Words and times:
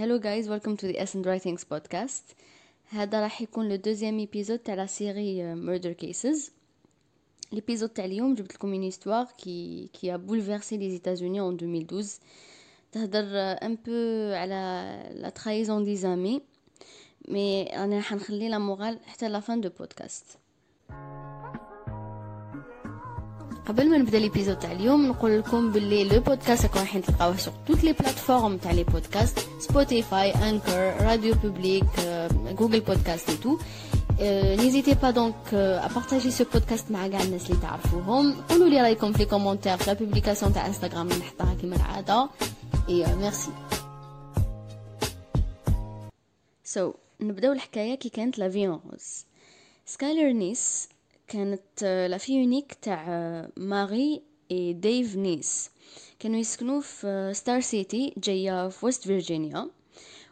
Hello 0.00 0.18
guys, 0.18 0.48
welcome 0.48 0.78
to 0.78 0.86
the 0.86 0.98
Essence 0.98 1.26
Writings 1.26 1.62
podcast. 1.64 2.34
هذا 2.90 3.20
راح 3.20 3.42
يكون 3.42 3.68
le 3.68 3.76
deuxième 3.76 4.18
épisode 4.18 4.58
تاع 4.58 4.74
la 4.74 4.86
série 4.86 5.54
Murder 5.54 5.92
Cases 5.92 6.52
l'épisode 7.52 7.88
تاع 7.88 8.04
اليوم 8.04 8.34
جبت 8.34 8.54
لكم 8.54 8.72
une 8.72 8.82
histoire 8.82 9.26
qui 9.38 9.90
qui 9.92 10.14
a 10.14 10.16
bouleversé 10.16 10.76
les 10.76 10.86
États-Unis 10.86 11.40
en 11.40 11.54
2012 11.54 12.18
تهدر 12.92 13.24
un 13.36 13.74
peu 13.74 13.92
على 14.34 15.02
la 15.14 15.28
trahison 15.28 15.84
des 15.84 15.96
amis 15.96 16.40
mais 17.28 17.62
أنا 17.62 17.96
راح 17.96 18.12
نخلي 18.12 18.48
la 18.48 18.58
morale 18.58 18.98
حتى 19.06 19.28
la 19.28 19.40
fin 19.40 19.60
du 19.60 19.68
podcast 19.78 20.26
قبل 23.70 23.90
ما 23.90 23.98
نبدأ 23.98 24.18
l'épisode 24.18 24.58
تاع 24.58 24.72
اليوم 24.72 25.06
نقول 25.06 25.38
لكم 25.38 25.72
باللي 25.72 26.04
le 26.04 26.20
podcast 26.20 26.62
راكم 26.64 26.78
رايحين 26.78 27.02
تلقاوه 27.02 27.36
sur 27.36 27.54
toutes 27.66 27.84
les 27.84 27.92
plateformes 27.92 28.56
تاع 28.56 28.70
les 28.72 28.84
podcasts 28.84 29.38
Spotify 29.58 30.30
Anchor 30.30 31.04
RadioPublic 31.04 31.84
Google 32.58 32.80
Podcasts 32.80 33.30
et 33.30 33.36
tout 33.36 33.58
n'hésitez 34.62 34.94
pas 34.94 35.10
donc 35.10 35.54
à 35.54 35.88
partager 35.94 36.30
ce 36.30 36.44
podcast 36.44 36.90
مع 36.90 37.08
كاع 37.08 37.22
الناس 37.22 37.50
اللي 37.50 37.62
تعرفوهم. 37.62 38.40
قولوا 38.48 38.68
لي 38.68 38.80
رأيكم 38.82 39.12
في 39.12 39.24
commentaire 39.24 39.76
في 39.76 39.86
la 39.90 39.92
publication 39.92 40.52
تاع 40.52 40.66
انستغرام 40.66 41.06
اللي 41.08 41.18
نحطها 41.18 41.54
كيما 41.54 41.76
العاده 41.76 42.28
et 42.88 43.16
merci 43.16 43.50
سو 46.64 46.92
نبدأو 47.20 47.52
الحكاية 47.52 47.94
كي 47.94 48.08
كانت 48.08 48.38
la 48.38 48.50
vie 48.50 48.66
rose 48.66 49.24
سكايلر 49.86 50.32
نيس 50.32 50.88
كانت 51.30 51.82
la 52.10 52.18
fille 52.18 52.32
unique 52.32 52.74
تاع 52.82 53.06
ماري 53.56 54.22
et 54.50 54.72
Dave 54.72 55.16
نيس. 55.16 55.70
كانوا 56.18 56.38
يسكنوا 56.38 56.80
في 56.80 57.30
Star 57.34 57.60
City 57.60 58.14
جاية 58.18 58.68
في 58.68 58.86
West 58.86 59.02
Virginia 59.02 59.70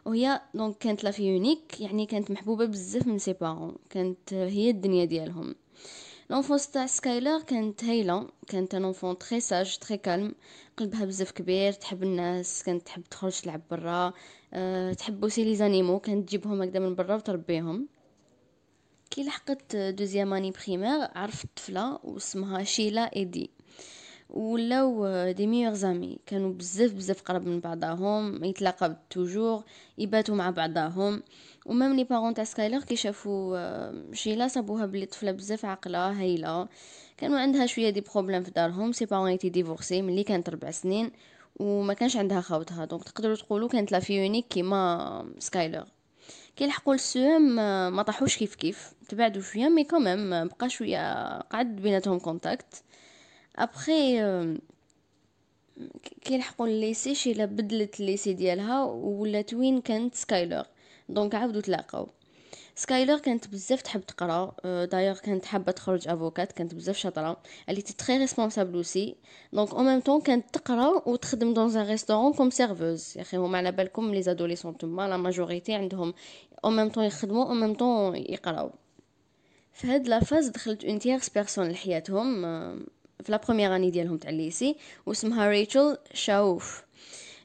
وهي 0.05 0.41
donc 0.53 0.77
كانت 0.77 1.03
la 1.03 1.11
fille 1.11 1.23
unique 1.23 1.81
يعني 1.81 2.05
كانت 2.05 2.31
محبوبة 2.31 2.65
بزاف 2.65 3.07
من 3.07 3.17
ses 3.17 3.33
parents 3.33 3.75
كانت 3.89 4.33
هي 4.33 4.69
الدنيا 4.69 5.05
ديالهم. 5.05 5.55
l'enfance 6.29 6.71
تاع 6.71 6.85
سكايلر 6.85 7.41
كانت 7.41 7.83
هايلة. 7.83 8.27
كانت 8.47 8.75
un 8.75 8.85
enfant 8.85 9.17
très 9.17 9.39
sage 9.39 9.77
très 9.77 9.97
calme 9.97 10.35
قلبها 10.77 11.05
بزاف 11.05 11.31
كبير 11.31 11.73
تحب 11.73 12.03
الناس 12.03 12.63
كانت 12.63 12.85
تحب 12.85 13.03
تخرج 13.03 13.41
تلعب 13.41 13.61
برا 13.71 14.13
أه 14.53 14.93
تحب 14.93 15.23
aussi 15.23 15.43
les 15.43 15.55
animaux 15.55 15.99
كانت 15.99 16.27
تجيبهم 16.27 16.61
هكذا 16.61 16.79
من 16.79 16.95
برا 16.95 17.15
وتربيهم. 17.15 17.87
كي 19.11 19.23
لحقت 19.23 19.75
deuxième 19.75 20.33
année 20.33 20.51
primaire 20.51 21.07
عرفت 21.15 21.47
طفلة 21.55 21.99
واسمها 22.03 22.63
شيلا 22.63 23.15
إيدي. 23.15 23.49
ولاو 24.29 25.31
des 25.31 25.47
meilleures 25.47 25.73
amies. 25.73 26.19
كانوا 26.25 26.53
بزاف 26.53 26.93
بزاف 26.93 27.21
قرب 27.21 27.47
من 27.47 27.59
بعضهم 27.59 28.43
يتلاقاو 28.43 28.95
toujours 29.09 29.63
يباتوا 29.97 30.35
مع 30.35 30.49
بعضهم. 30.49 31.23
و 31.65 31.71
même 31.71 31.95
les 31.95 32.03
parents 32.03 32.33
تاع 32.33 32.43
سكايلر 32.43 32.83
كي 32.83 32.95
شافوا 32.95 34.13
شيلا 34.13 34.47
صابوها 34.47 34.85
بلي 34.85 35.05
طفلة 35.05 35.31
بزاف 35.31 35.65
عاقلة 35.65 36.11
هايلة. 36.11 36.67
كانوا 37.17 37.39
عندها 37.39 37.65
شوية 37.65 37.89
des 37.89 38.01
problèmes 38.01 38.43
في 38.43 38.51
دارهم. 38.51 38.91
ses 38.91 39.05
parents 39.05 39.29
étaient 39.29 39.49
divorcés 39.49 40.01
ملي 40.01 40.23
كانت 40.23 40.49
ربع 40.49 40.71
سنين. 40.71 41.11
وما 41.59 41.93
كانش 41.93 42.17
عندها 42.17 42.41
خوتها. 42.41 42.85
donc 42.85 43.03
تقدروا 43.03 43.35
تقولوا 43.35 43.69
كانت 43.69 43.91
la 43.91 43.99
fille 43.99 44.13
unique 44.13 44.47
كيما 44.47 45.33
سكايلر. 45.39 45.85
كي 46.59 46.67
لحقوا 46.67 46.93
لل 46.93 47.07
sixième 47.07 47.55
ما 47.95 48.03
طاحوش 48.03 48.37
كيف 48.37 48.55
كيف 48.55 48.93
تبعدوا 49.09 49.41
شوية 49.41 49.69
mais 49.69 49.83
quand 49.83 50.19
même 50.19 50.47
بقى 50.47 50.69
شوية 50.69 51.39
قعد 51.39 51.75
بيناتهم 51.75 52.19
contact 52.19 52.83
après 53.55 54.19
كي 56.21 56.37
لحقوا 56.37 56.67
ال 56.67 56.75
lycée 56.75 57.15
شيلا 57.15 57.45
بدلت 57.45 57.99
ال 57.99 58.05
lycée 58.05 58.33
ديالها 58.33 58.83
ولات 58.83 59.53
وين 59.53 59.81
كانت 59.81 60.15
سكايلر 60.15 60.65
donc 61.09 61.35
عاودوا 61.35 61.61
تلاقاو. 61.61 62.07
سكايلر 62.75 63.17
كانت 63.19 63.47
بزاف 63.47 63.81
تحب 63.81 64.01
تقرا 64.01 64.55
دايوغ 64.85 65.19
كانت 65.19 65.45
حابة 65.45 65.71
تخرج 65.71 66.07
avocate 66.07 66.51
كانت 66.51 66.75
بزاف 66.75 66.97
شاطرة. 66.97 67.37
elle 67.69 67.81
était 67.81 67.93
très 67.93 68.17
responsable 68.17 68.75
aussi 68.75 69.15
donc 69.53 69.71
au 69.73 69.83
même 69.83 69.99
temps 69.99 70.21
كانت 70.21 70.45
تقرا 70.53 71.07
وتخدم 71.07 71.53
dans 71.53 71.77
un 71.77 71.87
restaurant 71.87 72.33
comme 72.33 72.49
serveuse 72.49 73.13
يا 73.17 73.21
أخي 73.21 73.37
هما 73.37 73.57
على 73.57 73.71
بالكم 73.71 74.13
les 74.13 74.21
adolescents 74.21 74.77
تما 74.77 75.07
la 75.07 75.17
majorité 75.17 75.73
عندهم 75.73 76.13
au 76.65 76.69
même 76.69 76.89
temps 76.89 77.03
يخدموا 77.03 77.45
au 77.45 77.53
même 77.53 77.73
temps 77.73 78.15
يقراو 78.15 78.71
في 79.73 79.87
هاد 79.87 80.07
la 80.07 80.19
phase 80.19 80.47
دخلت 80.47 80.85
une 80.85 80.99
tierce 80.99 81.29
personne 81.29 81.69
لحياتهم 81.69 82.41
في 83.23 83.31
la 83.31 83.37
première 83.47 83.75
année 83.75 83.91
ديالهم 83.91 84.17
تاع 84.17 84.29
ال 84.29 84.37
lycée 84.37 84.75
واسمها 85.05 85.49
ريتشل 85.49 85.97
شاوف 86.13 86.83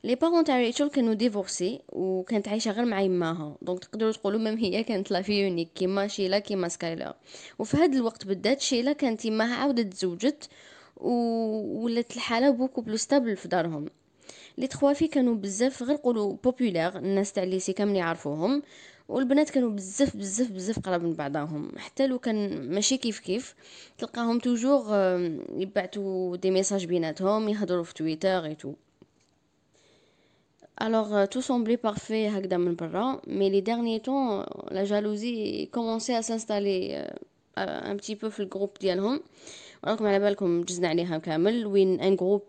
les 0.05 0.15
parents 0.15 0.45
تاع 0.45 0.59
ريتشل 0.59 0.91
كانوا 0.91 1.15
divorcés 1.15 1.81
وكانت 1.89 2.49
عايشه 2.49 2.71
غير 2.71 2.85
مع 2.85 3.01
يماها 3.01 3.57
donc 3.63 3.85
تقدروا 3.85 4.13
تقولوا 4.13 4.41
même 4.41 4.59
هي 4.59 4.85
كانت 4.85 5.11
la 5.11 5.23
fille 5.23 5.43
unique 5.43 5.69
كيما 5.75 6.07
شيلا 6.07 6.39
كيما 6.39 6.69
سكايلر 6.69 7.13
وفي 7.59 7.77
هذا 7.77 7.97
الوقت 7.97 8.27
بالذات 8.27 8.61
شيلا 8.61 8.93
كانت 8.93 9.25
يماها 9.25 9.55
عاودت 9.55 9.93
تزوجت 9.93 10.49
ولات 10.97 12.17
الحاله 12.17 12.51
beaucoup 12.51 12.81
plus 12.81 12.97
stable 12.97 13.37
في 13.37 13.49
دارهم 13.49 13.87
les 14.59 14.67
trois 14.67 14.86
filles 14.86 15.09
كانوا 15.09 15.35
بزاف 15.35 15.83
غير 15.83 15.97
قولوا 15.97 16.37
populaires 16.45 16.99
الناس 16.99 17.33
تاع 17.33 17.43
ال 17.43 17.48
lycée 17.48 17.73
كامل 17.73 17.97
يعرفوهم 17.97 18.63
والبنات 19.09 19.51
كانوا 19.51 19.71
بزاف 19.71 20.17
بزاف 20.17 20.51
بزاف 20.51 20.79
قراب 20.79 21.03
من 21.03 21.13
بعضهم. 21.13 21.79
حتى 21.79 22.07
لو 22.07 22.19
كان 22.19 22.71
ماشي 22.75 22.97
كيف 22.97 23.19
كيف 23.21 23.55
تلقاهم 23.99 24.39
toujours 24.39 24.85
يبعثوا 25.57 26.37
des 26.37 26.51
messages 26.51 26.85
بيناتهم 26.87 27.49
يهضروا 27.49 27.85
في 27.85 27.95
تويتر 27.95 28.45
et 28.45 28.57
alors 30.83 31.25
tout 31.25 31.41
semblait 31.41 31.77
parfait 31.77 32.29
هكذا 32.29 32.57
من 32.57 32.75
برا 32.77 33.21
mais 33.27 33.51
les 33.51 33.61
derniers 33.61 33.99
temps 33.99 34.45
la 34.71 34.85
jalousie 34.85 35.67
commençait 35.67 36.19
à 36.19 36.21
s'installer 36.21 36.97
un 37.59 37.97
petit 37.97 38.15
peu 38.15 38.31
في 38.31 38.41
ال 38.41 38.45
groupe 38.45 38.71
ديالهم. 38.81 39.21
راكم 39.85 40.07
على 40.07 40.19
بالكم 40.19 40.63
جزنا 40.63 40.89
عليها 40.89 41.19
كامل. 41.19 41.67
وين 41.67 42.01
un 42.01 42.17
groupe 42.17 42.43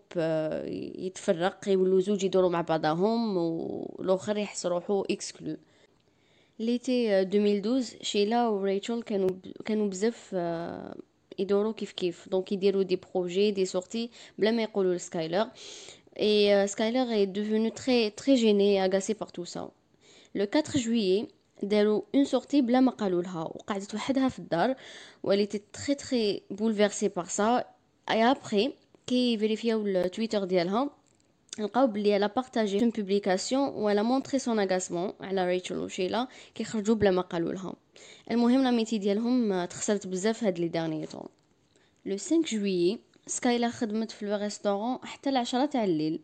يتفرق 0.98 1.68
يولوا 1.68 2.00
زوج 2.00 2.24
يدوروا 2.24 2.50
مع 2.50 2.60
بعضهم 2.60 3.36
والآخر 3.36 4.36
يحس 4.36 4.66
روحو 4.66 5.02
exclu 5.10 5.56
l'été 6.58 7.20
2012 7.20 7.96
شيلا 8.02 8.48
وريتشل 8.48 9.02
كانوا 9.02 9.28
كانوا 9.64 9.88
بزاف 9.88 10.36
يدوروا 11.38 11.72
كيف 11.72 11.92
كيف 11.92 12.28
donc 12.28 12.52
يديروا 12.52 12.82
des 12.82 12.96
projets 12.96 13.50
des 13.50 13.64
sorties 13.64 14.10
بلا 14.38 14.50
ما 14.50 14.62
يقولوا 14.62 14.94
لسكايلر 14.94 15.48
et 16.20 16.66
سكايلر 16.66 17.12
est 17.12 17.26
devenue 17.26 17.68
très 17.68 18.10
très 18.10 18.34
gênée 18.34 18.84
agacée 18.84 19.12
par 19.12 19.28
tout 19.28 19.44
ça 19.44 19.70
le 20.34 20.46
4 20.54 20.64
juillet 20.76 21.28
داروا 21.62 22.02
une 22.14 22.24
sortie 22.24 22.62
بلا 22.62 22.80
ما 22.80 22.90
قالوا 22.90 23.22
لها 23.22 23.42
وقعدت 23.42 23.94
وحدها 23.94 24.28
في 24.28 24.38
الدار 24.38 24.74
و 25.22 25.26
elle 25.26 25.42
était 25.42 25.62
très 25.72 25.94
très 25.94 26.42
bouleversée 26.50 27.08
par 27.08 27.24
ça 27.24 27.64
et 28.10 28.30
après 28.30 28.74
كي 29.06 29.38
vérifياو 29.38 29.86
ال 29.86 29.93
Twitter 29.93 30.44
ديالها 30.44 30.90
لقاو 31.58 31.86
بلي 31.86 32.18
elle 32.18 32.26
a 32.26 32.33
partagé 32.33 32.80
une 32.80 32.90
publication 32.90 33.68
où 33.68 33.79
elle 33.79 34.02
a 34.02 34.07
montré 34.07 34.38
son 34.38 34.58
agacement 34.58 35.12
على 35.20 35.46
ريتشل 35.46 35.78
وشيلا 35.78 36.28
كيخرجوا 36.54 36.94
بلا 36.94 37.10
ما 37.10 37.22
قالوا 37.22 37.52
لها 37.52 37.74
المهم 38.30 38.62
l'amitié 38.62 38.98
ديالهم 38.98 39.64
تخسرت 39.64 40.06
بزاف 40.06 40.44
هاد 40.44 40.58
les 40.58 40.68
derniers 40.68 41.06
temps 41.06 41.28
le 42.06 42.16
5 42.16 42.42
juillet 42.42 43.06
سكايلا 43.26 43.70
خدمت 43.70 44.10
في 44.10 44.22
ال 44.22 44.29
restaurant 44.29 44.98
حتى 45.02 45.30
العشرة 45.30 45.66
تاع 45.66 45.84
الليل. 45.84 46.20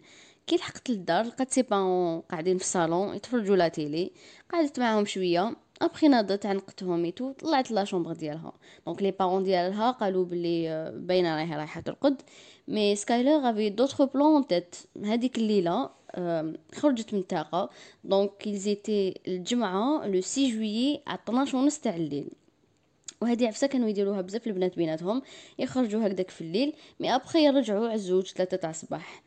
كي 0.47 0.57
لحقت 0.57 0.91
للدار 0.91 1.25
لقات 1.25 1.51
ses 1.53 1.63
parents 1.63 2.21
قاعدين 2.21 2.59
في 2.59 2.65
الصالون 2.65 3.15
يتفرجوا 3.17 3.57
la 3.57 3.69
télé. 3.69 4.13
قعدت 4.53 4.81
معاهم 4.81 5.05
شوية 5.05 5.57
ابخي 5.83 6.09
ناضت 6.09 6.47
عنقتهم 6.47 7.05
et 7.05 7.14
tout 7.14 7.33
طلعت 7.33 7.71
la 7.71 7.85
chambre 7.85 8.13
ديالها. 8.13 8.53
donc 8.87 9.03
les 9.03 9.11
parents 9.11 9.43
ديالها 9.43 9.91
قالوا 9.91 10.25
بلي 10.25 10.91
باينة 10.97 11.37
راهي 11.37 11.57
رايحة 11.57 11.81
ترقد. 11.81 12.23
mais 12.69 12.97
سكايلر 12.97 13.51
avait 13.51 13.71
d'autres 13.71 14.03
plans 14.03 14.47
en 14.47 14.57
tête 14.57 14.77
هذيك 15.05 15.39
الليلة 15.39 15.91
خرجت 16.75 17.15
من 17.15 17.21
الطاقه 17.21 17.71
donc 18.05 18.49
c'était 18.49 19.21
الجمعه 19.29 20.07
le 20.07 20.21
6 20.21 20.51
juillet 20.51 21.01
على 21.07 21.19
12 21.25 21.57
ونص 21.57 21.79
تاع 21.79 21.97
الليل 21.97 22.31
وهذه 23.21 23.47
عفسه 23.47 23.67
كانوا 23.67 23.89
يديروها 23.89 24.21
بزاف 24.21 24.47
البنات 24.47 24.77
بيناتهم 24.77 25.23
يخرجوا 25.59 26.07
هكذاك 26.07 26.31
في 26.31 26.41
الليل 26.41 26.73
mais 27.01 27.15
après 27.15 27.45
يرجعوا 27.47 27.85
على 27.85 27.95
الزوج 27.95 28.27
ثلاثة 28.27 28.57
تاع 28.57 28.71
الصباح 28.71 29.23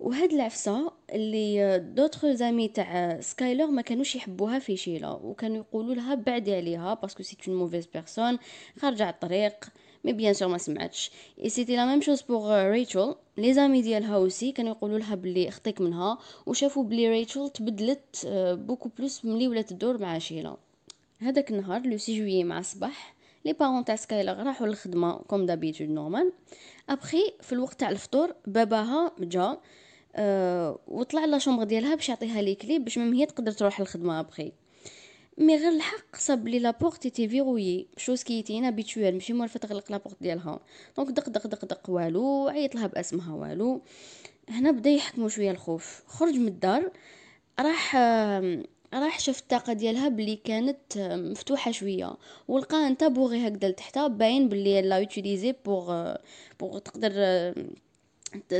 وهاد 0.00 0.32
العفسه 0.32 0.92
les 1.12 1.78
d'autres 1.78 2.26
amis 2.26 2.68
تاع 2.68 3.20
سكايلر 3.20 3.66
ما 3.66 3.82
كانوش 3.82 4.16
يحبوها 4.16 4.58
في 4.58 4.76
شيلا 4.76 5.10
وكانوا 5.10 5.56
يقولوا 5.56 5.94
لها 5.94 6.14
بعدي 6.14 6.54
عليها 6.54 6.94
parce 6.94 7.12
que 7.12 7.22
c'est 7.22 7.36
une 7.48 7.56
mauvaise 7.56 7.86
personne 7.86 8.38
خارجه 8.80 9.02
على 9.02 9.12
الطريق 9.12 9.64
mais 10.04 10.12
bien 10.12 10.34
sûr 10.34 10.48
ما 10.48 10.58
سمعتش 10.58 11.10
et 11.44 11.48
c'était 11.48 11.76
la 11.76 11.86
même 11.86 12.00
chose 12.00 12.22
pour 12.22 12.62
ريتشل 12.70 13.14
les 13.38 13.54
amis 13.54 13.82
ديالها 13.82 14.16
aussi 14.16 14.52
كانوا 14.52 14.70
يقولوا 14.72 14.98
لها 14.98 15.14
بلي 15.14 15.48
أختك 15.48 15.80
منها. 15.80 16.18
وشافوا 16.46 16.84
بلي 16.84 17.08
ريتشل 17.08 17.50
تبدلت 17.50 18.26
beaucoup 18.66 18.90
plus 18.98 19.24
ملي 19.24 19.48
ولات 19.48 19.70
تدور 19.70 19.98
مع 19.98 20.18
شيلا 20.18 20.56
هذاك 21.18 21.50
النهار 21.50 21.86
le 21.86 21.96
six 21.96 22.18
juillet 22.18 22.44
مع 22.44 22.58
الصباح 22.58 23.14
les 23.44 23.52
parents 23.52 23.84
تاع 23.84 23.96
سكايلر 23.96 24.42
راحوا 24.46 24.66
للخدمة 24.66 25.18
comme 25.18 25.46
d'habitude 25.46 25.88
normal 25.88 26.32
après 26.88 27.32
في 27.40 27.52
الوقت 27.52 27.80
تاع 27.80 27.90
الفطور 27.90 28.34
باباها 28.46 29.12
جا 29.20 29.58
أه 30.16 30.78
وطلع 30.88 31.24
la 31.24 31.38
chambre 31.38 31.64
ديالها 31.64 31.94
باش 31.94 32.08
يعطيها 32.08 32.42
les 32.42 32.54
clés 32.54 32.78
باش 32.78 32.98
même 32.98 33.14
هي 33.14 33.26
تقدر 33.26 33.52
تروح 33.52 33.80
للخدمة 33.80 34.20
après 34.20 34.52
mais 35.38 35.56
غير 35.56 35.68
الحق 35.68 36.16
صاب 36.16 36.48
لي 36.48 36.58
la 36.58 36.72
porte 36.72 37.06
était 37.06 37.28
verrouillée 37.28 37.86
chose 37.96 38.22
qui 38.22 38.42
était 38.42 38.70
inhabituelle 38.70 39.14
ماشي 39.14 39.32
موالفه 39.32 39.58
تغلق 39.58 39.92
la 39.92 39.99
porte 39.99 40.16
ديالها. 40.22 40.60
donc 40.96 41.10
دق 41.10 41.28
دق 41.28 41.46
دق 41.46 41.64
دق 41.64 41.90
والو 41.90 42.48
عيط 42.48 42.74
لها 42.74 42.86
بأسمها 42.86 43.34
والو. 43.34 43.80
هنا 44.48 44.70
بدا 44.70 44.90
يحكمو 44.90 45.28
شوية 45.28 45.50
الخوف. 45.50 46.02
خرج 46.06 46.34
من 46.34 46.48
الدار 46.48 46.90
راح 47.60 47.96
راح 48.94 49.20
شاف 49.20 49.40
الطاقة 49.40 49.72
ديالها 49.72 50.08
بلي 50.08 50.36
كانت 50.36 50.98
مفتوحة 50.98 51.70
شوية. 51.70 52.16
ولقى 52.48 52.76
un 52.86 52.96
tabouret 52.96 53.48
هكذا 53.48 53.68
لتحتها 53.68 54.06
باين 54.08 54.48
بلي 54.48 54.82
elle 54.82 54.91
l'a 54.91 54.98
utilisé 54.98 55.54
pour 55.64 56.14
pour 56.60 56.78
تقدر 56.78 57.12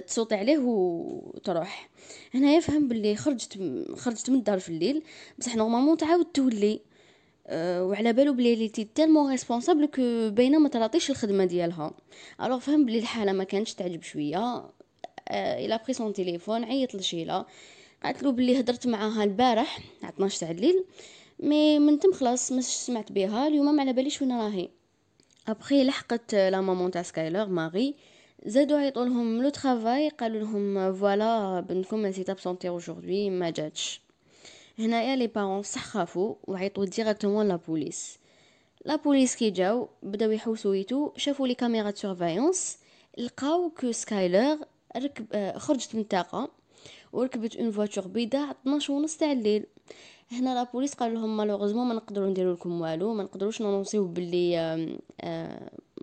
تsauter 0.06 0.34
عليه 0.34 0.58
وتروح. 0.58 1.90
هنا 2.34 2.52
يفهم 2.54 2.88
باللي 2.88 3.16
خرجت 3.16 3.58
خرجت 3.96 4.30
من 4.30 4.36
الدار 4.36 4.58
في 4.58 4.68
الليل. 4.68 5.02
بصح 5.38 5.56
normalement 5.56 5.96
تعاود 5.96 6.24
تولي. 6.24 6.80
أه 7.46 7.84
وعلى 7.84 8.12
بالو 8.12 8.32
بلي 8.32 8.54
elle 8.54 8.68
était 8.68 8.88
tellement 8.94 9.30
responsable 9.30 9.86
que 9.86 10.30
باينة 10.30 10.58
ما 10.58 10.68
تلاطيش 10.68 11.10
الخدمة 11.10 11.44
ديالها. 11.44 11.94
alors 12.42 12.58
فهم 12.58 12.84
بلي 12.84 12.98
الحالة 12.98 13.32
ما 13.32 13.44
كانتش 13.44 13.74
تعجب 13.74 14.02
شوية. 14.02 14.64
il 15.30 15.80
a 15.84 15.86
pris 15.86 15.92
son 15.92 16.12
téléphone 16.12 16.64
عيط 16.64 16.94
لشيلة. 16.94 17.46
قالت 18.04 18.22
له 18.22 18.32
بلي 18.32 18.60
هدرت 18.60 18.86
معاها 18.86 19.24
البارح 19.24 19.78
على 20.02 20.12
12 20.12 20.40
تاع 20.40 20.50
الليل. 20.50 20.84
mais 21.40 21.78
من 21.78 21.98
تم 21.98 22.12
خلاص 22.12 22.52
مش 22.52 22.64
سمعت 22.64 23.12
بها. 23.12 23.48
اليوم 23.48 23.74
ما 23.74 23.82
على 23.82 23.92
باليش 23.92 24.22
وين 24.22 24.32
راهي. 24.32 24.68
ابخي 25.48 25.84
لحقت 25.84 26.34
la 26.34 26.60
maman 26.60 26.90
تاع 26.90 27.02
سكايلر 27.02 27.46
ماري. 27.46 27.94
زادو 28.46 28.76
عيطوا 28.76 29.04
لهم 29.04 29.42
le 29.42 29.48
travail 29.48 30.08
قالوا 30.08 30.40
لهم 30.40 30.94
voilà 30.94 31.60
بنتكم 31.60 32.06
نسيت 32.06 32.30
absente 32.30 32.68
aujourd'hui 32.68 33.30
ما 33.30 33.50
جاتش. 33.50 34.00
هنايا 34.78 35.16
les 35.16 35.26
parents 35.26 35.62
صح 35.62 35.84
خافوا 35.84 36.34
وعيطوا 36.44 36.84
directement 36.84 37.48
la 37.48 37.56
police. 37.56 38.18
la 38.84 38.96
police 38.96 39.36
كي 39.36 39.50
جاو 39.50 39.88
بداو 40.02 40.30
يحوسوا 40.30 40.74
et 40.74 40.87
tout 40.87 41.12
شافوا 41.16 41.46
les 41.46 41.54
caméras 41.54 41.90
surveillance 41.90 42.78
لقاو 43.18 43.70
que 43.70 43.92
سكايلر 43.92 44.58
ركب 44.96 45.58
خرجت 45.58 45.94
من 45.94 46.00
الطاقة 46.00 46.50
وركبت 47.12 47.56
une 47.56 47.70
voiture 47.70 48.06
بيضاء 48.06 48.50
12 48.50 48.92
ونص 48.92 49.16
تاع 49.16 49.32
الليل 49.32 49.66
هنا 50.32 50.54
la 50.54 50.62
police 50.62 50.94
قال 50.94 51.14
لهم 51.14 51.36
malheureusement 51.36 51.86
ما 51.86 51.94
نقدروا 51.94 52.30
نديروا 52.30 52.54
لكم 52.54 52.80
والو 52.80 53.14
ما 53.14 53.22
نقدروش 53.22 53.62
نannonceيو 53.62 54.06
باللي 54.06 54.98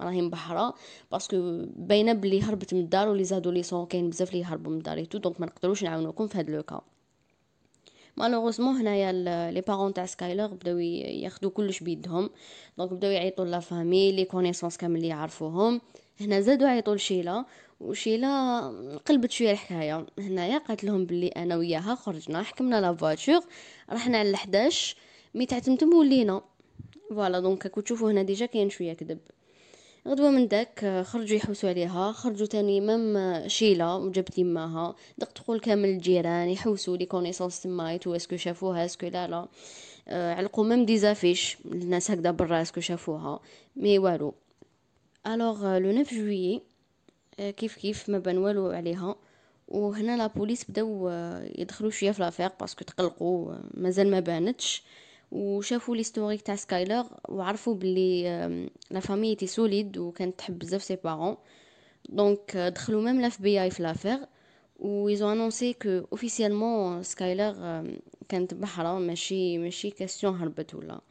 راهي 0.01 0.21
مبحرة 0.21 0.73
parce 1.11 1.45
que 1.45 1.65
باينة 1.75 2.13
بلي 2.13 2.41
هربت 2.41 2.73
من 2.73 2.79
الدار 2.79 3.09
و 3.09 3.13
les 3.13 3.23
adolescents 3.23 3.85
كاين 3.85 4.09
بزاف 4.09 4.33
لي 4.33 4.39
يهربوا 4.39 4.71
من 4.71 4.77
الدار 4.77 5.03
tout 5.05 5.17
donc 5.17 5.39
ما 5.41 5.45
نقدروش 5.45 5.83
نعاونوكم 5.83 6.27
في 6.27 6.37
هذا 6.37 6.51
le 6.51 6.63
cas 6.63 6.81
malheureusement 8.17 8.75
هنايا 8.75 9.11
les 9.51 9.61
parents 9.61 9.93
تاع 9.93 10.05
سكايلر 10.05 10.47
بداو 10.47 10.77
ياخذوا 10.77 11.51
كلش 11.51 11.79
بيدهم. 11.79 12.29
donc 12.77 12.93
بداو 12.93 13.11
يعيطوا 13.11 13.45
la 13.45 13.59
famille 13.59 14.11
les 14.11 14.25
connaissances 14.25 14.77
كامل 14.77 14.95
اللي 14.95 15.07
يعرفوهم. 15.07 15.81
هنا 16.19 16.41
زادو 16.41 16.65
عيطوا 16.65 16.95
لشيله 16.95 17.45
وشيلا 17.79 18.61
قلبت 19.05 19.31
شوية 19.31 19.51
الحكاية. 19.51 20.05
هنايا 20.19 20.57
قالت 20.57 20.83
لهم 20.83 21.05
بلي 21.05 21.27
أنا 21.27 21.55
وياها 21.55 21.95
خرجنا 21.95 22.43
حكمنا 22.43 22.81
la 22.81 22.95
voiture 22.95 23.41
رحنا 23.91 24.17
على 24.17 24.35
11 24.35 24.95
mais 25.35 25.45
تاع 25.45 25.59
تمتم 25.59 25.93
ولينا. 25.93 26.41
voilà 27.09 27.39
donc 27.39 27.67
كنتو 27.67 27.81
تشوفوا 27.81 28.11
هنا 28.11 28.23
déjà 28.23 28.45
كاين 28.45 28.69
شوية 28.69 28.93
كذب. 28.93 29.19
غدوة 30.07 30.29
من 30.29 30.47
داك 30.47 31.03
خرجوا 31.05 31.37
يحوسوا 31.37 31.69
عليها 31.69 32.11
خرجوا 32.11 32.47
تاني 32.47 32.81
même 32.81 33.43
شيلة 33.47 33.97
وجابت 33.97 34.37
يماها 34.37 34.95
تقول 35.35 35.59
كامل 35.59 35.89
الجيران 35.89 36.49
يحوسوا 36.49 36.97
les 36.97 37.05
connaissances 37.05 37.61
تما 37.61 37.97
tout 37.97 38.15
est-ce 38.15 38.30
que 38.30 38.37
شافوها 38.37 38.85
est-ce 38.85 39.00
que 39.00 39.07
لا 39.07 39.27
لا. 39.27 39.47
آه 40.07 40.33
علقوا 40.33 40.63
même 40.63 40.85
des 40.85 41.05
affiches 41.05 41.57
الناس 41.65 42.11
هكذا 42.11 42.31
برا 42.31 42.61
est-ce 42.61 42.75
que 42.75 42.81
شافوها. 42.81 43.39
mais 43.75 43.99
والو. 43.99 44.33
alors 45.27 45.77
le 45.77 46.03
9 46.03 46.17
juillet 46.17 46.61
كيف 47.37 47.75
كيف؟ 47.75 48.09
ما 48.09 48.19
بان 48.19 48.37
والو 48.37 48.71
عليها. 48.71 49.15
وهنا 49.67 50.17
la 50.17 50.27
police 50.27 50.71
بداو 50.71 51.09
يدخلوا 51.57 51.91
شوية 51.91 52.11
في 52.11 52.21
l'affaire 52.21 52.49
parce 52.59 52.76
que 52.76 52.85
تقلقوا 52.85 53.55
مازال 53.73 54.11
ما 54.11 54.19
بانتش. 54.19 54.83
وشافوا 55.31 55.95
l'historique 55.95 56.41
تاع 56.41 56.55
سكايلر 56.55 57.05
وعرفوا 57.29 57.75
بلي 57.75 58.23
la 58.91 58.99
famille 58.99 59.35
était 59.35 59.47
solide 59.47 59.97
وكانت 59.97 60.37
تحب 60.37 60.59
بزاف 60.59 60.83
ses 60.83 60.95
parents 60.95 61.37
donc 62.09 62.57
دخلوا 62.57 63.01
même 63.01 63.21
l'FBI 63.21 63.69
في 63.69 63.83
l'affaire 63.83 64.19
و 64.79 65.07
ils 65.07 65.31
ont 65.31 65.44
annoncé 65.44 65.73
que 65.73 65.89
officiellement 65.89 67.03
سكايلر 67.03 67.53
كانت 68.29 68.53
بحرة 68.53 68.99
ماشي 68.99 69.57
ماشي 69.57 69.89
question 69.91 70.35
هربت 70.35 70.75
ولا. 70.75 71.01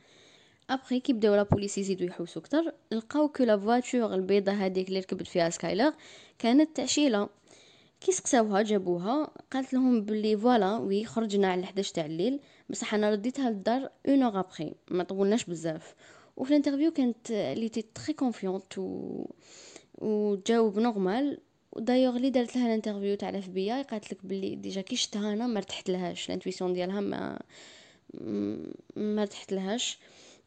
ابخي 0.71 1.01
كي 1.01 1.13
بداو 1.13 1.35
la 1.35 1.43
police 1.43 1.79
يزيدو 1.79 2.05
يحوسو 2.05 2.41
كتر 2.41 2.73
لقاو 2.93 3.29
que 3.29 3.45
la 3.45 3.59
voiture 3.59 4.15
البيضة 4.15 4.53
هذيك 4.53 4.89
اللي 4.89 5.01
ركبت 5.01 5.27
فيها 5.27 5.51
سكايلر 5.51 5.93
كانت 6.39 6.77
تاع 6.77 6.94
شيلا 6.94 7.29
كي 8.01 8.13
سقساوها 8.13 8.63
جابوها 8.63 9.31
قالت 9.53 9.75
لهم 9.75 10.01
بلي 10.05 10.37
voilà 10.37 10.77
oui 10.77 11.05
خرجنا 11.05 11.49
على 11.49 11.65
11 11.65 11.95
تاع 11.95 12.07
الليل. 12.07 12.41
بصح 12.71 12.95
أنا 12.95 13.11
رديتها 13.11 13.51
للدار 13.51 13.91
une 14.09 14.23
heure 14.23 14.41
après 14.41 14.75
ما 14.91 15.05
طولناش 15.05 15.45
بزاف. 15.45 15.95
وفي 16.37 16.51
l'interview 16.51 16.91
كانت 16.93 17.31
elle 17.31 17.69
était 17.69 17.83
très 17.83 18.13
confiante 18.13 18.79
و 18.79 19.25
وجاوب 19.99 20.79
normal 20.79 21.39
و 21.73 21.77
d'ailleurs 21.77 22.17
لي 22.17 22.31
دارت 22.31 22.57
لها 22.57 22.67
l'interview 22.67 23.15
تاع 23.17 23.29
ال 23.29 23.49
FBI 23.49 23.83
قالت 23.83 24.13
لك 24.13 24.27
بلي 24.27 24.55
déjà 24.57 24.81
كي 24.81 24.97
شفتها 24.97 25.33
أنا 25.33 25.47
ما 25.47 25.59
ارتحت 25.59 25.91
لهاش 25.91 26.27
l'intuition 26.27 26.73
ديالها 26.73 27.01
ما 27.01 27.39
ما 28.97 29.23
ارتحت 29.23 29.53
لهاش. 29.53 29.99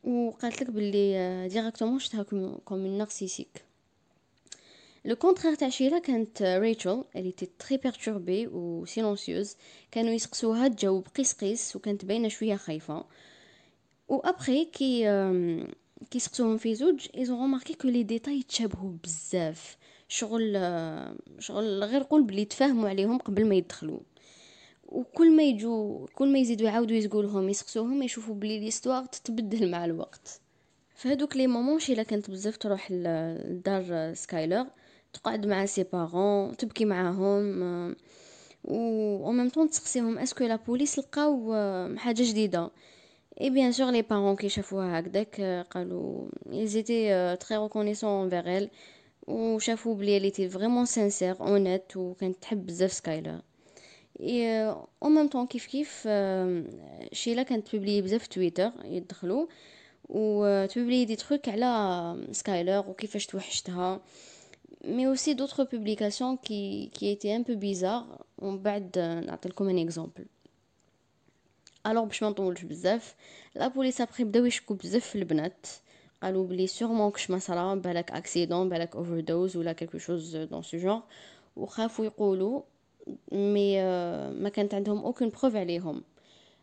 وقالت 0.04 0.62
لك 0.62 0.70
باللي 0.72 1.48
directement 1.48 2.00
شفتها 2.00 2.24
comme 2.66 2.88
narcissique 2.88 3.64
le 5.06 5.16
contraire 5.16 5.56
تاع 5.56 5.70
شيلا 5.70 6.00
كانت 6.00 6.42
ريتشل 6.42 7.04
elle 7.16 7.32
était 7.32 7.50
très 7.60 7.78
perturbée 7.78 8.48
و 8.48 8.86
silencieuse 8.86 9.56
كانوا 9.92 10.14
يسقسوها 10.14 10.68
تجاوب 10.68 11.08
قيس 11.08 11.34
قيس 11.34 11.76
وكانت 11.76 12.06
باينه 12.06 12.28
شوية 12.28 12.56
خايفه 12.56 13.06
و 14.10 14.18
après 14.18 14.66
كي 14.66 15.04
كي 16.12 16.20
سقسوهم 16.20 16.58
في 16.58 16.76
زوج 16.76 17.08
ils 17.18 17.29
ont 17.29 17.40
remarqué 17.40 17.74
que 17.74 17.88
les 17.88 18.04
détails 18.04 18.44
تشابهوا 18.44 18.92
بزاف 19.04 19.78
شغل 20.08 20.54
شغل 21.40 21.84
غير 21.84 22.04
قول 22.04 22.24
بلي 22.24 22.46
تفاهموا 22.46 22.90
عليهم 22.90 23.18
قبل 23.18 23.46
ما 23.46 23.56
يدخلوا 23.56 24.00
وكل 24.86 25.32
ما 25.32 25.44
يجوا 25.44 26.08
كل 26.08 26.34
ما 26.34 26.40
يزيدوا 26.40 26.68
يعاودوا 26.68 26.96
يسقولهم 26.96 27.50
يسقسوهم 27.50 28.04
يشوفوا 28.04 28.36
بلي 28.36 28.60
l'histoire 28.60 29.06
تتبدل 29.06 29.72
مع 29.72 29.86
الوقت 29.86 30.42
فهادوك 30.96 31.38
les 31.38 31.48
moments 31.48 31.80
شيلا 31.80 32.04
كانت 32.04 32.32
بزاف 32.32 32.58
تروح 32.58 32.92
لدار 32.92 34.14
سكايلر 34.14 34.68
تقعد 35.14 35.46
مع 35.46 35.66
ses 35.66 35.84
parents 35.84 36.58
تبكي 36.58 36.86
معاهم 36.86 37.62
و 38.64 39.32
même 39.32 39.50
temps 39.50 39.70
تسقسيهم 39.70 40.18
est-ce 40.18 40.35
que 40.35 40.44
la 40.44 40.56
police 40.56 41.00
لقاو 41.00 41.54
حاجة 41.98 42.24
جديدة؟ 42.24 42.72
et 43.42 43.50
bien 43.50 43.72
sûr 43.72 43.92
les 43.92 44.02
parents 44.02 44.36
كي 44.36 44.50
شافوها 44.50 45.00
هكداك 45.00 45.42
قالوا 45.72 46.28
ils 46.54 46.78
étaient 46.78 47.36
très 47.36 47.58
reconnaissants 47.58 48.34
envers 48.34 48.70
و 49.28 49.60
شافوا 49.60 49.96
بلي 49.96 50.20
elle 50.20 50.32
était 50.32 50.50
vraiment 50.50 50.86
sincère 50.86 51.36
honnête 51.42 51.98
وكانت 51.98 52.36
تحب 52.42 52.66
بزاف 52.66 52.94
سكايلر. 52.94 53.42
اي 54.20 54.70
أو 55.04 55.10
ميم 55.10 55.28
طون 55.28 55.48
كيف 55.48 55.66
كيف 55.66 56.08
شيلا 57.14 57.44
كانت 57.44 57.76
publie 57.76 58.02
بزاف 58.02 58.28
تويتر 58.28 58.72
يدخلوا 58.84 59.46
و 60.10 60.66
ت 60.66 60.71
publier 60.71 61.06
des 61.06 61.16
trucs 61.16 61.50
على 61.50 62.28
سكايلر 62.32 62.90
وكيفاش 62.90 63.26
توحشتها. 63.26 64.02
Mais 64.84 65.08
aussi 65.08 65.36
d'autres 65.36 65.64
publications 65.66 66.38
qui, 66.38 66.92
qui 66.94 67.10
étaient 67.10 67.34
un 67.34 67.44
peu 67.44 67.56
bizarres. 67.56 68.08
ومن 68.42 68.62
بعد 68.64 69.00
نعطيلكم 69.28 69.70
un 69.70 69.78
exemple 69.78 70.26
alors 71.88 72.06
باش 72.06 72.24
ما 72.24 72.30
نطولش 72.30 72.64
بزاف 72.64 73.16
la 73.56 73.68
police 73.68 74.02
après 74.02 74.24
بداو 74.24 74.46
يشكو 74.46 74.74
بزاف 74.74 75.06
في 75.06 75.16
البنات 75.16 75.68
قالوا 76.24 76.48
بلي 76.48 76.68
sûrement 76.68 77.12
كش 77.12 77.30
ما 77.30 77.40
صرا 77.40 77.76
بالك 77.76 78.12
accident 78.12 78.70
بالك 78.70 78.96
overdose 78.96 79.58
ولا 79.58 79.74
quelque 79.74 79.98
chose 79.98 80.38
dans 80.38 80.64
ce 80.64 80.78
genre 80.78 81.02
وخافوا 81.56 82.06
يقولوا 82.06 82.62
mais 83.32 83.82
ما 84.32 84.50
كانت 84.50 84.74
عندهم 84.74 85.06
aucune 85.06 85.30
preuve 85.30 85.56
عليهم 85.56 86.04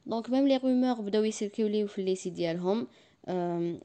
donc 0.07 0.31
même 0.31 0.49
les 0.49 0.57
rumeurs 0.57 1.01
بداو 1.01 1.25
ي 1.25 1.31
circuler 1.31 1.81
و 1.81 1.87
في 1.87 2.03
lycée 2.03 2.31
ديالهم 2.31 2.87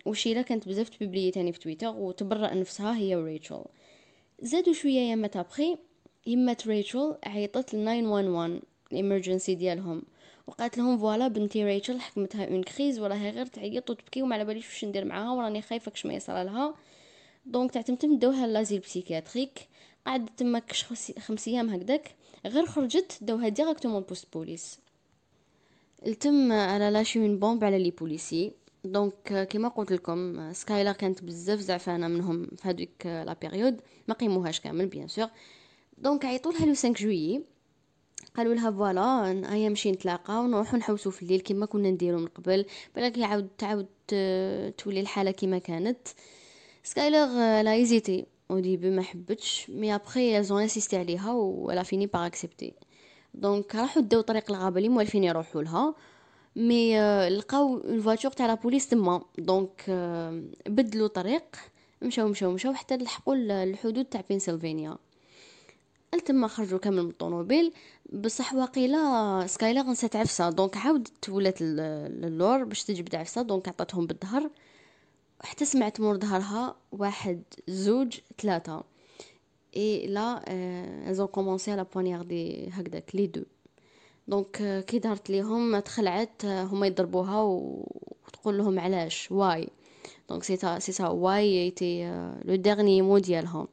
وشيلا 0.05 0.41
كانت 0.41 0.67
بزاف 0.67 0.89
ت 0.89 0.95
publier 0.95 1.31
تاني 1.31 1.53
في 1.53 1.59
تويتر 1.59 1.89
وتبرأ 1.95 2.53
نفسها 2.53 2.97
هي 2.97 3.15
وريتشل 3.15 3.63
زادوا 4.43 4.73
شوية 4.73 5.00
يمات 5.00 5.38
ابخي 5.38 5.77
يمات 6.27 6.67
ريتشل 6.67 7.15
عيطت 7.25 7.75
ل 7.75 7.85
911 7.85 8.62
ال 8.91 8.98
emergency 8.98 9.55
ديالهم. 9.55 10.03
وقالت 10.47 10.77
لهم 10.77 10.97
voilà 10.97 11.27
بنتي 11.27 11.63
ريتشل 11.63 12.00
حكمتها 12.00 12.45
une 12.45 12.63
crise 12.63 13.00
وراها 13.00 13.29
غير 13.29 13.45
تعيط 13.45 13.89
وتبكي 13.89 14.21
وما 14.21 14.35
على 14.35 14.45
باليش 14.45 14.67
واش 14.67 14.85
ندير 14.85 15.05
معاها 15.05 15.31
وراني 15.31 15.62
خايفة 15.62 15.91
كش 15.91 16.05
ما 16.05 16.13
يصرى 16.13 16.43
لها. 16.43 16.75
donc 17.45 17.71
تعتمتم 17.71 18.17
داوها 18.17 18.47
l'asile 18.47 18.79
psychiatrique. 18.79 19.67
قعدت 20.07 20.39
تما 20.39 20.59
كش 20.59 20.85
خمس 21.19 21.47
أيام 21.47 21.69
هكداك. 21.69 22.15
غير 22.45 22.65
خرجت 22.65 23.17
داوها 23.21 23.50
directement 23.50 24.01
poste 24.01 24.33
police. 24.33 24.79
تما 26.05 26.10
elle 26.10 26.19
a 26.19 26.22
lâché 26.22 26.33
une 26.33 26.40
bombe 26.40 26.51
على 26.51 26.91
les 26.91 27.19
policiers. 27.19 28.51
donc 28.85 29.47
كيما 29.51 29.67
قلت 29.67 29.91
لكم 29.91 30.53
سكايلر 30.53 30.91
كانت 30.91 31.23
بزاف 31.23 31.59
زعفانة 31.59 32.07
منهم 32.07 32.45
في 32.45 32.67
هذيك 32.67 33.05
la 33.05 33.35
période 33.41 33.81
ما 34.07 34.13
قيموهاش 34.13 34.59
كامل 34.59 34.87
bien 34.88 35.07
sûr 35.07 35.27
donc 35.97 36.25
عيطولها 36.25 36.65
le 36.65 36.73
5 36.73 36.89
juillet. 36.89 37.43
قالوا 38.37 38.53
لها 38.53 38.71
voilà 38.71 39.27
ايا 39.53 39.69
نمشي 39.69 39.91
نتلاقى 39.91 40.39
ونروحو 40.39 40.77
نحوسو 40.77 41.11
في 41.11 41.23
الليل 41.23 41.39
كيما 41.39 41.65
كنا 41.65 41.91
نديرو 41.91 42.17
من 42.19 42.27
قبل. 42.27 42.65
بالك 42.95 43.17
يعاود 43.17 43.47
تعاود 43.57 43.87
تولي 44.77 44.99
الحالة 44.99 45.31
كيما 45.31 45.57
كانت. 45.57 46.07
سكايلر 46.83 47.27
elle 47.62 47.73
a 47.73 47.81
hésité 47.81 48.25
au 48.51 48.59
début 48.59 48.89
ما 48.89 49.01
حبتش. 49.01 49.69
mais 49.69 49.95
après 49.95 50.39
ils 50.39 50.50
ont 50.50 50.62
insisté 50.62 50.97
عليها 50.97 51.33
و 51.33 51.43
elle 51.43 51.83
a 51.83 51.88
fini 51.88 52.07
par 52.07 52.25
accepter 52.25 52.73
donc 53.33 53.75
راحو 53.75 53.99
داو 53.99 54.21
طريق 54.21 54.51
الغابة 54.51 54.77
اللي 54.77 54.89
موالفين 54.89 55.23
يروحو 55.23 55.61
لها. 55.61 55.95
mais 56.55 57.00
لقاو 57.29 57.77
une 57.77 58.01
voiture 58.01 58.31
تاع 58.31 58.48
la 58.47 58.53
police 58.53 58.88
تما. 58.88 59.22
donc 59.38 59.83
بدلوا 60.67 61.07
طريق 61.07 61.43
مشاو 62.01 62.27
مشاو 62.27 62.51
مشاو 62.51 62.74
حتى 62.74 62.98
لحقوا 62.98 63.36
الحدود 63.36 64.05
تاع 64.05 64.24
بنسلفانيا 64.29 64.98
تما 66.25 66.48
خرجوا 66.48 66.79
كامل 66.79 67.03
من 67.03 67.10
الطوموبيل. 67.10 67.74
بصح 68.13 68.53
واقيلا 68.53 69.48
سكايلر 69.48 69.91
نسات 69.91 70.15
عفسة. 70.15 70.50
donc 70.50 70.77
عاودت 70.77 71.29
ولات 71.29 71.62
للور 71.62 72.63
باش 72.63 72.83
تجبد 72.83 73.15
عفسة. 73.15 73.41
donc 73.41 73.67
عطاتهم 73.67 74.07
بالظهر 74.07 74.50
حتى 75.41 75.65
سمعت 75.65 76.00
مور 76.00 76.17
ظهرها 76.17 76.75
واحد 76.91 77.43
زوج 77.67 78.19
ثلاثة. 78.41 78.83
et 79.75 80.07
là 80.07 80.43
ils 81.12 81.19
ont 81.19 81.27
commencé 81.27 81.71
à 81.71 81.76
la 81.76 81.85
poignarder 81.95 82.69
هكداك 82.69 83.15
les 83.15 83.27
deux 83.27 83.43
donc 84.27 84.85
كي 84.85 84.99
دارت 84.99 85.29
ليهم 85.29 85.79
تخلعت 85.79 86.45
هما 86.45 86.87
يضربوها 86.87 87.41
وتقول 87.41 88.57
لهم 88.57 88.79
علاش 88.79 89.31
why 89.31 89.69
donc 90.29 90.43
c'est 90.43 90.79
c'est 90.79 90.91
ça 90.91 91.07
why 91.07 91.63
était 91.63 92.05
le 92.45 92.55
dernier 92.55 93.01
mot 93.01 93.17
ديالها 93.17 93.67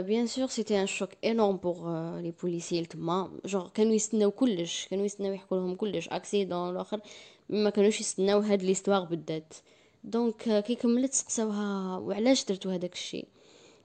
bien 0.00 0.26
sûr 0.26 0.46
c'était 0.46 0.80
un 0.80 0.86
choc 0.86 1.10
énorme 1.24 1.56
pour 1.56 1.90
les 2.20 2.32
policiers 2.42 2.84
تما. 2.84 3.30
جوغ 3.44 3.68
كانوا 3.68 3.94
يستناو 3.94 4.30
كلش 4.30 4.86
كانوا 4.90 5.04
يستناو 5.04 5.32
يحكوا 5.32 5.56
لهم 5.56 5.74
كلش. 5.74 6.08
accident 6.08 6.70
الآخر 6.70 7.00
ما 7.48 7.70
كانوش 7.70 8.00
يستناو 8.00 8.40
هاد 8.40 8.62
l'histoire 8.62 9.04
بالذات. 9.04 9.54
donc 10.04 10.64
كي 10.66 10.74
كملت 10.74 11.12
سقساوها 11.12 11.98
وعلاش 11.98 12.44
درتو 12.44 12.70
هذاك 12.70 12.92
الشيء؟ 12.92 13.28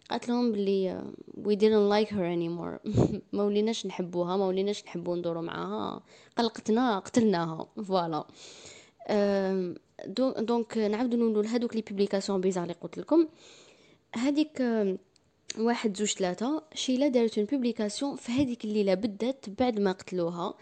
قالت 0.10 0.30
لهم 0.30 0.52
بلي 0.52 1.02
we 1.44 1.56
didn't 1.56 1.90
like 1.94 2.10
her 2.10 2.26
anymore. 2.38 2.80
ما 3.36 3.44
وليناش 3.44 3.86
نحبوها 3.86 4.38
ما 4.38 4.46
وليناش 4.46 4.84
نحبو 4.86 5.16
ندورو 5.16 5.42
معاها. 5.42 6.04
قلقتنا 6.38 7.00
قتلناها. 7.00 7.68
voilà 7.84 8.26
donc 10.38 10.78
نعاودو 10.78 11.18
نقولو 11.18 11.42
لهادوك 11.42 11.76
les 11.76 11.82
publications 11.82 12.42
bizarres 12.42 12.64
اللي 12.64 12.74
قلت 12.74 12.98
لكم. 12.98 13.28
هذيك 14.16 14.64
واحد 15.60 15.98
زوج 15.98 16.08
ثلاثة 16.14 16.64
شيلا 16.74 17.08
دارت 17.08 17.38
une 17.38 17.48
publication 17.48 18.16
في 18.16 18.32
هذيك 18.32 18.66
الليلة 18.66 18.94
بدات 18.94 19.46
بعد 19.60 19.80
ما 19.80 19.92
قتلوها. 19.92 20.54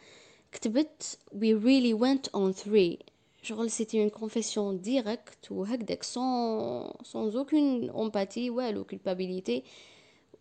كتبت 0.52 1.18
we 1.34 1.54
really 1.64 1.94
went 2.04 2.40
on 2.40 2.54
three. 2.64 3.11
شغل 3.42 3.72
c'était 3.72 4.02
une 4.02 4.10
confession 4.10 4.82
directe 4.82 5.52
وهكداك 5.52 6.04
sans 6.04 6.92
sans 7.04 7.36
aucune 7.38 7.90
empathie 7.90 8.50
والو 8.50 8.84
culpabilité 8.84 9.64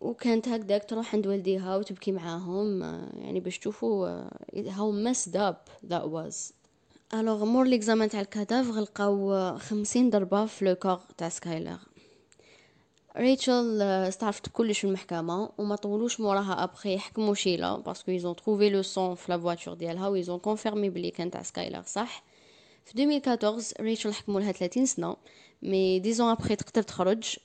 وكانت 0.01 0.47
هكداك 0.47 0.89
تروح 0.89 1.15
عند 1.15 1.27
والديها 1.27 1.77
وتبكي 1.77 2.11
معاهم 2.11 2.81
يعني 3.15 3.39
باش 3.39 3.59
تشوفوا 3.59 4.23
how 4.55 4.91
messed 4.91 5.37
up 5.37 5.57
that 5.85 6.03
was 6.03 6.53
alors 7.13 7.45
مور 7.45 7.65
l'examen 7.65 8.09
تاع 8.09 8.21
ال 8.21 8.28
cadavre 8.28 8.79
لقاو 8.79 9.57
خمسين 9.57 10.09
ضربه 10.09 10.45
في 10.45 10.65
le 10.65 10.75
corps 10.75 10.99
تاع 11.17 11.29
سكايلر 11.29 11.77
ريتشل 13.17 13.81
استعرفت 13.81 14.49
كلش 14.49 14.79
في 14.79 14.87
المحكمة 14.87 15.49
وما 15.57 15.75
طولوش 15.75 16.19
موراها 16.19 16.63
ابخي 16.63 16.93
يحكموا 16.93 17.33
شيلا 17.33 17.77
parce 17.77 17.98
que 17.98 18.11
ils 18.11 18.23
ont 18.23 18.35
trouvé 18.35 18.69
le 18.69 18.81
sang 18.81 19.15
في 19.15 19.31
la 19.31 19.40
voiture 19.40 19.73
ديالها 19.73 20.07
و 20.07 20.12
ils 20.12 20.25
ont 20.25 20.39
confirmé 20.39 20.89
بلي 20.89 21.11
كان 21.11 21.31
تاع 21.31 21.43
سكايلر 21.43 21.83
صح 21.85 22.23
في 22.85 23.03
2014 23.03 23.83
ريتشل 23.83 24.13
حكموا 24.13 24.41
لها 24.41 24.51
30 24.51 24.85
سنه 24.85 25.15
mais 25.61 25.99
dix 25.99 26.14
ans 26.14 26.29
après 26.29 26.55
تقدر 26.55 26.81
تخرج 26.81 27.35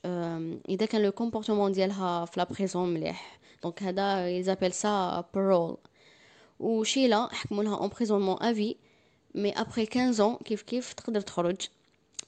اذا 0.69 0.87
كان 0.87 1.03
le 1.03 1.13
comportement 1.13 1.73
ديالها 1.73 2.25
في 2.25 2.41
la 2.41 2.45
prison 2.45 2.95
مليح 2.95 3.39
donc 3.63 3.83
هذا 3.83 4.31
ils 4.31 4.41
appellent 4.41 4.73
ça 4.73 5.25
parole 5.35 5.77
وشيلا 6.61 7.29
حكموا 7.33 7.65
لها 7.65 7.77
emprisonnement 7.77 7.89
à 7.89 8.37
vie 8.41 8.77
mais 9.35 9.53
après 9.61 9.87
15 9.87 10.39
كيف 10.45 10.63
كيف 10.63 10.93
تقدر 10.93 11.21
تخرج 11.21 11.57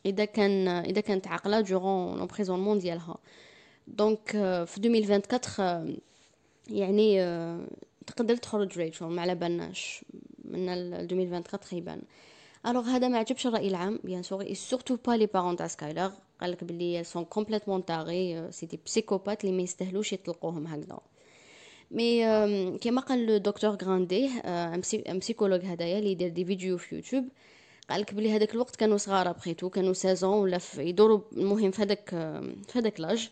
اذا 0.07 0.25
كان 0.25 0.69
اذا 0.69 1.01
كانت 1.01 1.27
عاقله 1.27 1.61
durant 1.61 2.19
l'emprisonnement 2.19 2.79
ديالها 2.79 3.17
donc 3.87 4.31
في 4.67 4.79
2024 4.79 5.99
يعني 6.71 7.19
تقدر 8.07 8.37
تخرج 8.37 8.79
ريتشل 8.79 9.07
ما 9.07 9.23
على 9.23 9.35
بالناش 9.35 10.05
من 10.45 10.69
2024 10.69 11.83
يبان 11.83 12.03
alors 12.67 12.85
هذا 12.85 13.09
ما 13.09 13.19
عجبش 13.19 13.47
الراي 13.47 13.69
العام 13.69 14.01
bien 14.05 14.23
sûr 14.23 14.55
surtout 14.55 14.97
با 14.97 15.13
les 15.13 15.27
parents 15.27 15.57
تاع 15.57 15.67
سكايلر 15.67 16.13
قالك 16.41 16.65
بلي 16.65 17.05
sont 17.05 17.25
complètement 17.25 17.85
tarées 17.85 18.53
c'est 18.53 18.67
des 18.67 18.81
psychopathes 18.87 19.45
اللي 19.45 19.57
ما 19.57 19.63
يستاهلوش 19.63 20.13
يطلقوهم 20.13 20.67
هكذا 20.67 20.99
mais 21.91 22.79
كيما 22.79 23.01
قال 23.01 23.43
le 23.63 23.77
grand 23.83 24.29
euh 25.11 25.19
psychologue 25.19 25.65
هدايا 25.65 25.99
اللي 25.99 26.11
يدير 26.13 26.29
des 26.29 26.45
vidéos 26.45 26.79
في 26.79 26.95
يوتيوب 26.95 27.29
قالك 27.91 28.15
بلي 28.15 28.33
هذاك 28.33 28.55
الوقت 28.55 28.77
كانوا 28.77 28.97
صغار 28.97 29.33
بخيتو 29.33 29.71
كانوا 29.71 29.93
seize 29.93 30.19
ans 30.19 30.35
ولا 30.39 30.59
يدوروا 30.79 31.21
المهم 31.33 31.71
في 31.71 31.83
هذاك 31.83 32.11
في 32.69 32.79
هذاك 32.79 33.01
l'âge 33.01 33.31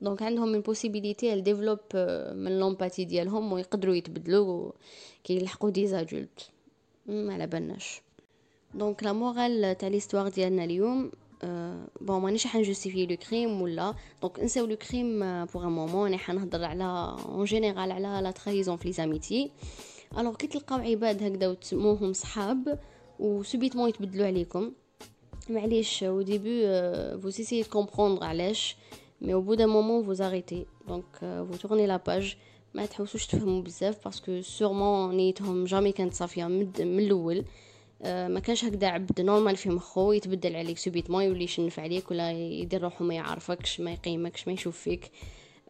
donc 0.00 0.22
عندهم 0.22 0.48
une 0.48 0.60
possibilité 0.60 1.40
développement 1.40 2.58
l'empathie 2.58 3.04
ديالهم 3.04 3.52
ويقدروا 3.52 3.94
يتبدلوا 3.94 4.72
كي 5.24 5.36
يلحقوا 5.36 5.70
des 5.70 5.86
adultes 5.86 6.50
ما 7.06 7.34
على 7.34 7.46
بالناش 7.46 8.02
donc 8.74 9.02
la 9.02 9.12
morale 9.12 9.78
تاع 9.78 9.88
l'histoire 9.88 10.28
ديالنا 10.28 10.64
اليوم 10.64 11.10
bon 12.00 12.22
مانيش 12.22 12.46
حن 12.46 12.57
justifier 12.57 13.06
le 13.06 13.16
crime 13.16 13.62
ولا 13.62 13.94
donc 14.22 14.40
نساو 14.40 14.66
le 14.66 14.76
crime 14.76 15.20
pour 15.44 15.64
un 15.64 15.72
moment 15.72 16.02
راني 16.04 16.18
حنهضر 16.18 16.64
على 16.64 17.16
en 17.28 17.44
général 17.44 17.92
على 17.92 18.20
la 18.22 18.30
trahison 18.30 18.76
في 18.76 18.88
les 18.88 18.92
amitiés 18.92 19.50
alors 20.18 20.34
كي 20.34 20.46
تلقاو 20.46 20.78
عباد 20.78 21.22
هكذا 21.22 21.48
وتسموهم 21.48 22.12
صحاب 22.12 22.78
و 23.18 23.24
subitement 23.24 23.88
يتبدلوا 23.88 24.26
عليكم 24.26 24.72
معليش 25.50 26.04
euh, 26.04 27.16
vous 27.16 27.40
essayez 27.40 27.64
de 27.64 27.68
comprendre 27.68 28.22
علاش 28.22 28.76
au 29.22 29.42
bout 29.42 29.56
d'un 29.56 29.66
moment 29.66 30.00
vous 30.00 30.22
arrêtez. 30.22 30.66
Donc 30.86 31.04
euh, 31.22 31.44
vous 31.46 31.58
tournez 31.58 31.86
la 31.86 31.98
page. 31.98 32.36
ما 32.74 32.86
تحوسوش 32.86 33.26
تفهموا 33.26 33.62
بزاف 33.62 34.04
parce 34.04 34.26
que 34.26 34.40
sûrement 34.40 35.16
نيتهم 35.16 35.64
jamais 35.64 35.92
كانت 35.92 36.14
صافيه 36.14 36.44
من, 36.44 36.70
الأول 36.78 37.44
ما 38.04 38.40
كانش 38.40 38.64
هكذا 38.64 38.88
عبد 38.88 39.20
normal 39.20 39.56
في 39.56 39.70
مخو 39.70 40.12
يتبدل 40.12 40.56
عليك 40.56 40.78
subitement 40.78 41.24
يولي 41.24 41.44
يشنف 41.44 41.80
عليك 41.80 42.10
ولا 42.10 42.32
يدير 42.32 42.82
روحو 42.82 43.04
ما 43.04 43.14
يعرفكش 43.14 43.80
ما 43.80 43.92
يقيمكش 43.92 44.46
ما 44.46 44.52
يشوف 44.52 44.78
فيك. 44.78 45.10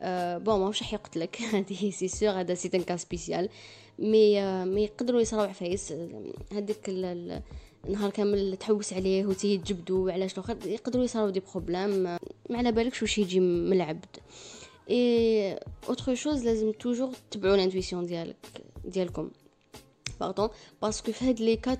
آه 0.00 0.38
bon 0.38 0.60
ما 0.60 0.66
راح 0.66 0.92
يقتلك. 0.92 1.40
هذه 1.52 1.90
c'est 1.90 2.08
sûr 2.08 2.30
هذا 2.30 2.54
c'est 2.54 2.70
un 2.74 2.82
cas 2.82 2.96
spécial 2.96 3.48
mais 3.98 4.64
mais 4.64 4.84
يقدروا 4.84 5.20
يصراو 5.20 5.44
عفايس 5.44 5.92
هذيك 6.52 6.88
النهار 6.88 8.10
كامل 8.10 8.56
تحوس 8.56 8.92
عليه 8.92 9.26
وتي 9.26 9.58
تجبدو 9.58 10.08
علاش 10.08 10.32
الآخر 10.32 10.56
يقدروا 10.66 11.04
يصراو 11.04 11.30
des 11.30 11.42
problèmes 11.52 11.90
ما 11.90 12.18
على 12.50 12.72
بالكش 12.72 13.02
واش 13.02 13.18
يجي 13.18 13.40
من 13.40 13.72
العبد. 13.72 14.16
et 14.90 15.58
autre 15.88 16.14
chose 16.14 16.44
لازم 16.44 16.72
toujours 16.72 17.10
تبعوا 17.30 17.54
l'intuition 17.54 18.06
ديالك 18.06 18.62
ديالكم. 18.84 19.30
pardon 20.20 20.48
parce 20.82 21.01
que 21.01 21.12
في 21.12 21.24
هاد 21.24 21.40
les 21.40 21.56
cas 21.56 21.78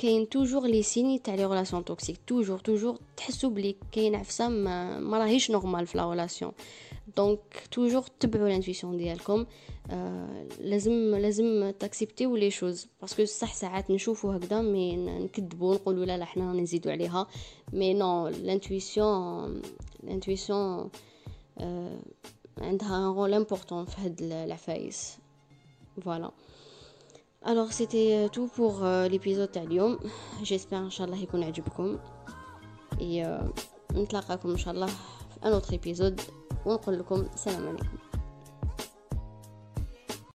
كاين 0.00 0.28
toujours 0.28 0.66
les 0.66 0.82
signes 0.82 1.18
تاع 1.18 1.34
les 1.34 1.46
relations 1.46 1.84
toxiques 1.84 2.16
toujours 2.26 2.58
toujours 2.58 2.98
تحسوا 3.16 3.50
بلي 3.50 3.76
كاين 3.92 4.14
عفسة 4.14 4.48
ما, 4.48 4.98
ما 4.98 5.18
راهيش 5.18 5.50
normal 5.50 5.86
في 5.86 5.98
la 5.98 6.10
relation. 6.10 6.52
donc 7.16 7.62
toujours 7.70 8.02
تبعوا 8.20 8.48
l'intuition 8.48 8.96
ديالكم 8.96 9.46
آه 9.90 10.46
لازم 10.60 10.92
لازم 11.14 11.70
ت 11.78 11.84
accepter 11.84 12.36
يو 12.36 12.42
les 12.42 12.50
choses 12.50 12.86
parce 13.00 13.15
que 13.15 13.24
صح 13.24 13.54
ساعات 13.54 13.90
نشوفوا 13.90 14.36
هكذا 14.36 14.62
mais 14.62 14.96
نكذبوا 14.96 15.74
نقولوا 15.74 16.04
لا 16.04 16.18
لا 16.18 16.24
حنا 16.24 16.52
نزيدوا 16.52 16.92
عليها. 16.92 17.26
mais 17.72 17.94
non 17.94 18.28
l'intuition 18.28 19.62
l'intuition 20.02 20.90
آه 21.58 22.00
عندها 22.58 22.96
un 22.98 23.04
rôle 23.14 23.34
important 23.34 23.84
في 23.84 24.00
هاد 24.00 24.22
العفايس. 24.22 25.18
voilà 26.04 26.30
alors 27.48 27.70
c'était 27.70 28.28
tout 28.28 28.46
pour 28.58 29.06
l'épisode 29.06 29.48
تاع 29.48 29.62
اليوم 29.62 29.98
j'espère 30.42 30.76
ان 30.78 30.90
شاء 30.90 31.06
الله 31.06 31.18
يكون 31.22 31.42
عجبكم 31.44 31.98
نتلاقاكم 33.92 34.50
ان 34.50 34.56
شاء 34.56 34.74
الله 34.74 34.86
في 34.86 35.38
un 35.44 35.52
autre 35.52 35.72
épisode 35.72 36.20
ونقول 36.66 36.98
لكم 36.98 37.26
السلام 37.34 37.68
عليكم 37.68 37.86